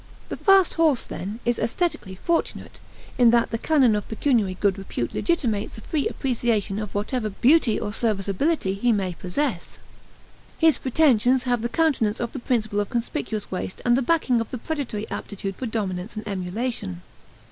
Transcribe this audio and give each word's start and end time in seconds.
The 0.29 0.35
fast 0.35 0.73
horse, 0.73 1.03
then, 1.03 1.39
is 1.45 1.59
aesthetically 1.59 2.15
fortunate, 2.15 2.79
in 3.19 3.29
that 3.29 3.51
the 3.51 3.59
canon 3.59 3.95
of 3.95 4.07
pecuniary 4.09 4.57
good 4.59 4.79
repute 4.79 5.13
legitimates 5.13 5.77
a 5.77 5.81
free 5.81 6.07
appreciation 6.07 6.79
of 6.79 6.95
whatever 6.95 7.29
beauty 7.29 7.79
or 7.79 7.93
serviceability 7.93 8.73
he 8.73 8.91
may 8.91 9.13
possess. 9.13 9.77
His 10.57 10.79
pretensions 10.79 11.43
have 11.43 11.61
the 11.61 11.69
countenance 11.69 12.19
of 12.19 12.31
the 12.31 12.39
principle 12.39 12.79
of 12.79 12.89
conspicuous 12.89 13.51
waste 13.51 13.79
and 13.85 13.95
the 13.95 14.01
backing 14.01 14.41
of 14.41 14.49
the 14.49 14.57
predatory 14.57 15.07
aptitude 15.11 15.55
for 15.55 15.67
dominance 15.67 16.15
and 16.15 16.27
emulation. 16.27 17.03